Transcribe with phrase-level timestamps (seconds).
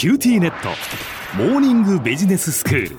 [0.00, 0.70] QTnet。
[1.36, 2.96] モーニングビジネススクール。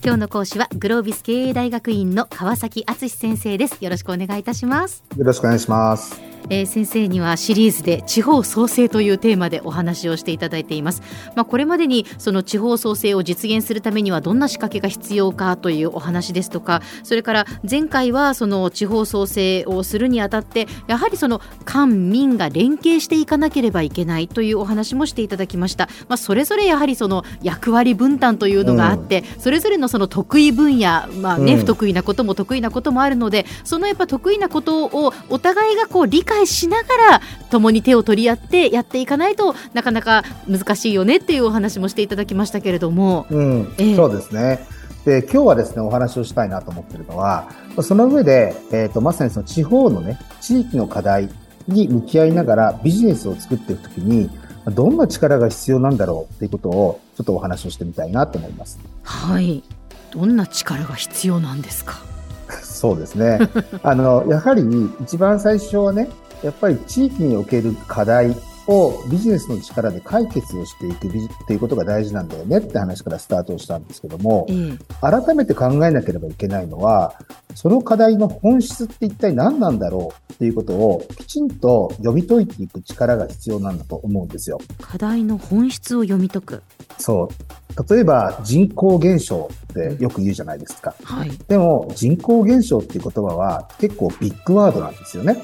[0.00, 3.82] 今日の講師はグロービス経営大学院の川崎敦先生です。
[3.82, 5.02] よろしくお願いいたします。
[5.16, 11.02] よろしくお願いしますえー、先生にはシリーズで地方創生というテーマでお話をしていただいています。
[11.34, 25.88] まあ、これまでにその地方創生を実現するためにはどんな仕掛けが必要かというお話ですとか、それから前回はその地方創生をするにあたって、やはりその官民が連携していかなければいけないというお話もしていただきました。
[26.08, 44.60] まあ、それぞれやはりその役割分担というのがあって、うん、それぞれのその得意分野、まあね、うん、不得意なことも得意なこともあるので、そのやっぱ得意なことをお互いがこう理解解しながら共に手を取り合ってやっていかないとなかなか難しいよねっていうお話もしていただきましたけれども、うんえー、そうですね。
[45.04, 47.48] で今日はですねお話をしたいなと思っているのは
[47.80, 51.28] その上で、えーと、まさにその地方のね地域の課題
[51.68, 54.28] に向き合いながらビジネスを作っていくときに
[54.74, 58.80] どんな力が必要なんだろうっていうことをちょっとお話をしてみたいなと思います。
[59.04, 59.62] はい。
[60.10, 62.00] どんな力が必要なんですか？
[62.62, 63.38] そうですね。
[63.84, 64.64] あの、やはり
[65.02, 66.08] 一番最初はね、
[66.42, 68.36] やっぱり地域における課題
[68.68, 71.08] をビジネスの力で解決をしていく
[71.46, 77.14] ということが大事なんだよねって話からスタートをしたんですけども、うん、改めて考えなければいけないのは、
[77.54, 84.58] その課題の本質って一体何なんだろうっていうことをきちんと読み解いていく力が必要なんだと思うんですよ。
[84.80, 86.62] 課題の本質を読み解く。
[86.98, 87.94] そう。
[87.94, 90.94] 例えば人口減少ってよく言うじゃないですか。
[91.04, 95.40] はい、でも人口減少っていう言葉は結構ビッグワードなんですよね。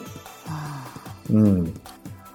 [1.30, 1.74] うん。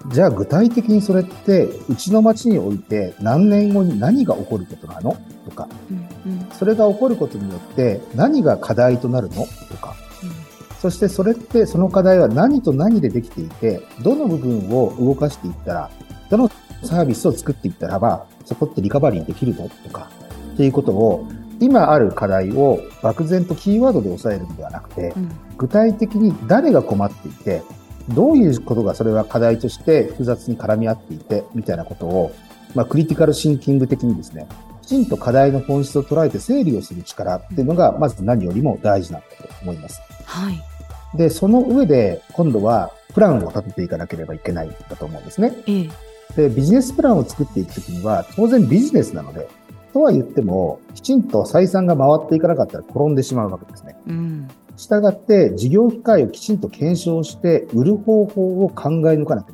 [0.09, 5.17] じゃあ具体的にそれってうちの町において何年後に何が起こることなの？
[5.43, 9.45] とか、うんうん、それが起こることによって何が課題となるの？
[9.69, 15.91] とか、うん、そしてそれってその課題は何と何でできていてどの部分を動かしていったら
[16.29, 16.49] どの
[16.83, 19.67] サービスを作っていったらばそこってリカバリーできるの？
[19.67, 20.09] とか。
[20.53, 21.27] っていうことを
[21.59, 27.61] 今ある課題を漠然とキーワードで抑えるのではなくて、うん、具体的に誰が困っていて
[28.09, 32.31] どういうことがそれは課題として複雑に絡み合っていて、みたいなことを、
[32.75, 34.47] まあ、クリティカルシンキング的にですね、
[34.83, 40.01] きちんと課題の本質を捉えて整理をする力っていうのが、まず何よりも大事なんだと思います。
[40.25, 41.17] はい。
[41.17, 45.53] で、その上で、今度は、プランを立てていかなければいけないんだと思うんですね。
[45.67, 45.89] え
[46.37, 49.47] え、で、ビジネスプランを作っていくときには、当然ビジネスなので、
[49.93, 53.95] とは言っても、きちんと採算が回っていかなかったら転んでしまうわけですね。
[54.07, 54.47] うん。
[54.77, 59.53] したがって、事業機会をきちんと検証して、売る方法を考え抜かなきゃい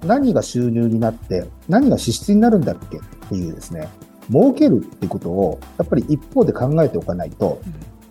[0.00, 0.20] けない。
[0.22, 2.96] 何が収入になって、何が支出になるんだっけ？
[2.98, 3.88] っていうですね、
[4.30, 7.60] 儲けるっていうことを、やっぱり一方で考えておかないと、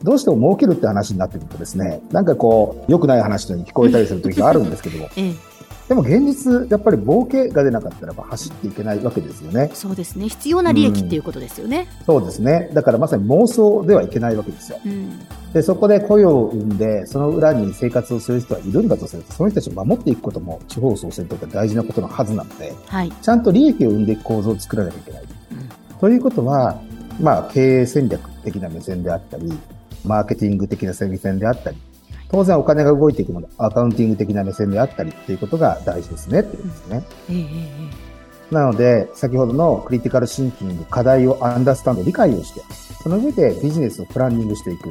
[0.04, 5.10] どうしても儲けるって話になってくるとですね、なんかこう、良くない話のように聞こえたりする時があるんですけども、
[5.90, 9.72] でも現実、やっぱり儲けが出なかったらば走っていけないわけですよね。
[9.74, 10.28] そうですね。
[10.30, 11.88] 必要な利益っていうことですよね。
[12.02, 12.70] うん、そうですね。
[12.76, 14.78] だからまさに妄想ではいけないわけですよ。
[14.86, 15.20] うん、
[15.54, 25.24] で、そこで雇用を生んで、その裏に生活をする人はいるんだとすると、その人たちを守っていくことも地方創生とか大事なことのはずなので、はい、ちゃんと利益を生んでいく構造を作らなきゃいけない。
[25.24, 25.30] うん、
[26.00, 26.80] ということは、
[27.20, 29.52] まあ、経営戦略的な目線であったり、
[30.06, 31.78] マーケティング的な目線であったり、
[32.30, 37.04] 当然お金が動いていくので、アカウンティング的な目線であったりっていうことが大事ですねっていうことですね。
[37.30, 42.62] うんえー、なので、先ほどのクリティカルシンキング、課題をアンダースタンド、理解をして、
[43.02, 44.90] その上でビジネスをプランニングしていく。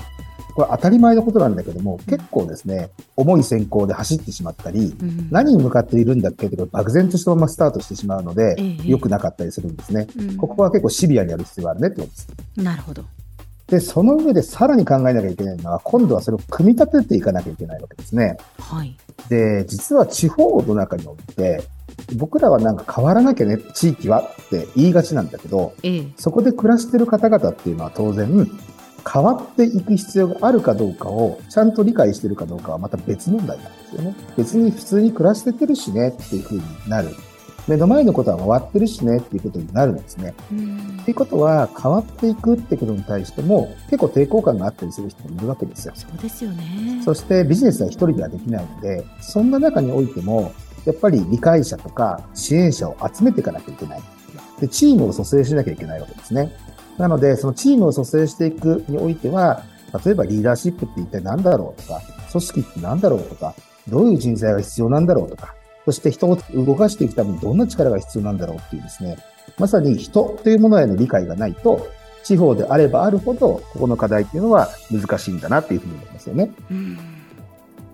[0.54, 6.46] これ当たり前のことなんだけども、結構ですね、重い先行で走ってしまったり、うん、何に向かっているんだっけ？
[6.46, 12.28] って漠然としたままスタートしてしまうので、良、くなかったりするんですね、うん、ここは結構シビアにやる必要があるねってことです。
[12.56, 13.04] なるほど。
[13.68, 18.38] で、その上でさらに考えなきゃいけないのは、今度はそれを組み立てていかなきゃいけないわけですね。
[18.58, 18.96] はい。
[19.28, 21.62] で、実は地方の中において、
[22.16, 28.50] 僕らはなんか変わらなきゃね、地域はって言いがちなんだけど、ええ、そこで暮らしてる方々っていうのは当然、
[29.10, 34.14] 変わっていく必要があるかどうかをちゃんと理解してるかどうかはまた別問題なんですよね。
[34.36, 37.08] 別に普通に暮らしててるしねっていうふうになる。
[37.66, 40.34] 目の前のことは回ってるしねっていうことになるんですね。
[41.02, 45.92] っていうことは変わっていくってことに対しても結構抵抗感があったりする人もいるわけですよ。
[45.94, 47.02] そうですよね。
[47.04, 50.52] そしてビジネスは一人ではできないので、そんな中においても
[50.86, 54.02] やっぱり理解者とか支援者を集めていかなきゃいけない。
[54.60, 56.50] で、チームを蘇生しなきゃいけないわけですね。
[56.98, 59.62] なので、そのチームを蘇生していくにおいては、
[60.04, 63.54] 例えばリーダーシップって一体何だろうとか、組織って何だろうとか、
[63.88, 65.54] どういう人材が必要なんだろうとか、
[65.84, 69.16] そして人を動かしていくためにどんな力が必要なんだろうっていうですね、
[69.58, 71.88] まさに人というものへの理解がないと、
[72.24, 76.50] 地方であればあるほど、ここの課題っていうのは難しいんだなっていうふうに思いますよね。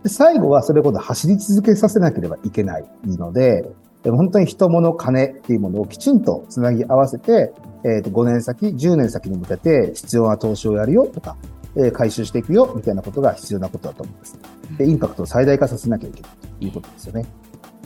[0.03, 3.71] で最後はそれほど走り続けさせなければいけないので、
[4.11, 7.53] 本当に人物金っていうものをきちんとつなぎ合わせて、
[7.85, 11.37] えっ、ー、と、5年先、10年先に向けて必要な投資をやるよとか、
[11.77, 14.39] えー、回収していくよみたいなことが必要なことだと思います。
[14.79, 17.27] で、インパクトを最大化させなきゃいけないということですよね。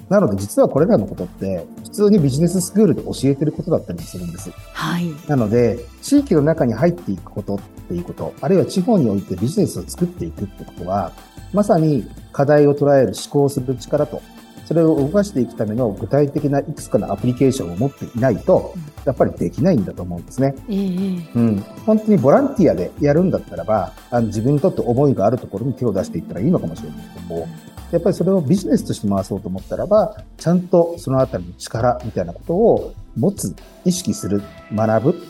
[0.09, 4.51] なので実はこれらのことって普通にビジネススクールで教えてることだったりもするんです。
[4.73, 5.11] はい。
[5.27, 11.13] なので地域の中に入っていくことっていうこと、あるいは地方においてビジネスを作っていくってことは、
[11.53, 14.23] まさに課題を捉える思考する力と
[14.69, 18.75] それを動かしていくための具体的ないくつかのアプリケーションを持っていないと、
[19.07, 20.55] やっぱりできないんだと思うんですね。
[20.69, 21.61] えー、うん。
[21.87, 27.49] 本当にボランティアでやるんだったらば、あの自分にとって思いがあるところに手を出していったらいいのかもしれないけども、
[27.93, 33.57] やっぱりそれをビジネスとして回そうと思ったらば、ちゃんとそのあたりの力みたいなことを持つ、
[33.87, 34.43] 意識する、
[34.75, 35.27] 学ぶ、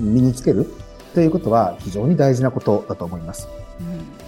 [0.00, 0.66] 身につける
[1.14, 3.46] ということは非常に大事なことだと思います。
[3.78, 4.19] うん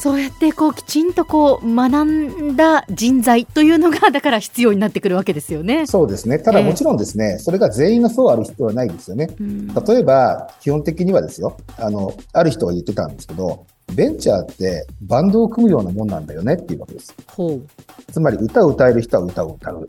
[0.00, 5.86] そうやってこうきちんとこう学んだ人材というのがだから必要になってくるわけですよね。
[5.86, 6.38] そうですね。
[6.38, 9.28] ただもちろんですね、えー、それが全員がそうある必要はないんですよね。
[9.38, 17.14] うん、例えば基本的にはですよ、あのある人が言ってたんですけど、ベンチャーってバンドを組むようなもんなんだよねっていうわけです。
[17.26, 17.66] ほう
[18.10, 19.86] つまり歌を歌える人は歌を歌う。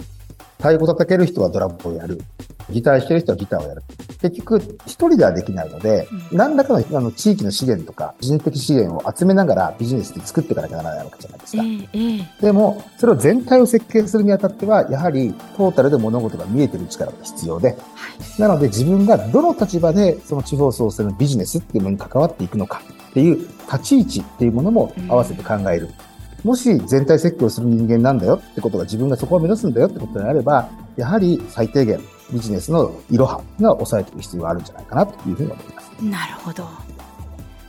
[0.57, 2.21] 太鼓叩ける人はドラムをやる。
[2.69, 3.83] ギター弾ける人はギターをやる。
[4.21, 11.63] 結局、一人ではできないので、うん、何らかのあの地域の資源とか、人的資源を集めながらビジネスで作っていかなきゃならないわけじゃないですか。
[11.63, 17.77] えーえー、でも、それを全体を設計するにあたっては、やはりトータルで物事が見えてる力が必要で、はい、
[18.41, 23.38] なので自分がどの立場でその地方創生のビジネスっていうものに関わっていくのかっていう
[23.71, 25.88] 立ち位置っていうものも合わせて考える。
[25.88, 26.12] うん
[26.44, 32.00] もし全体設計をする人間なんだよってことが自分がそこを目指すんだよってことであれば、やはり最低限
[32.31, 35.92] ビジネスのいろはが抑えていく必要があるんじゃないかなというふうに思います。
[36.01, 36.68] なるほど。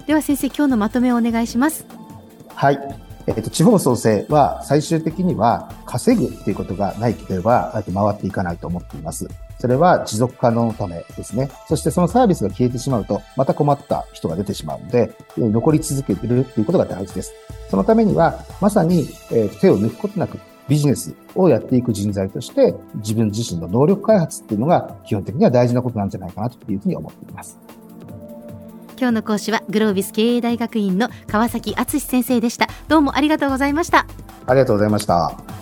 [0.06, 1.84] では先生、今日のまとめをお願いします。
[2.54, 2.78] はい。
[3.26, 9.28] えっ、ー、と、地方創生は最終的には稼ぐっていうことがないければ、回っていかないと思っています。
[9.58, 11.48] それは持続可能のためですね。
[11.68, 17.32] そしてそのサービスが消えてしまうと、また困った人が出てしまうので、残り続けてるっていうことが大事です。
[17.70, 20.38] そのためには、まさに、えー、手を抜くことなく、
[20.68, 27.58] ビジネスをやっていく人材として、自分自身の能力開発っていうのが基本的には大事なことなんじゃないかなというふうに思っています。
[28.98, 32.68] 今日の講師はグロービス経営大学院の川崎敦先生でした。
[32.86, 34.06] どうもありがとうございました。
[34.46, 35.61] ありがとうございました。